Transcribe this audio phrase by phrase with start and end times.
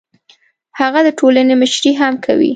[0.79, 2.49] هغه د ټولنې مشري هم کوي.